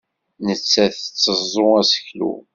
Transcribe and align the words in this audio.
Nettat 0.45 0.95
tetteẓẓu 1.03 1.67
aseklu. 1.81 2.33